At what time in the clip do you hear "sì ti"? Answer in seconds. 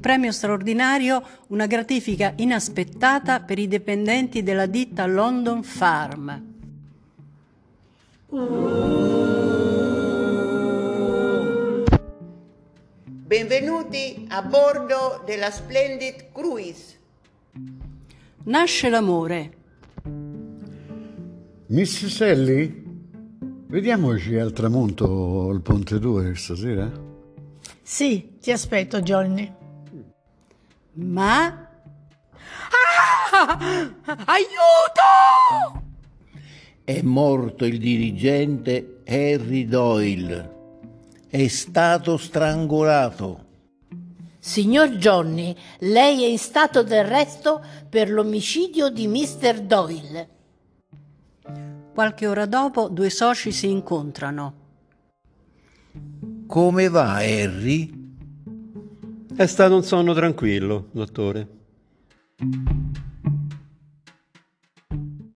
27.82-28.52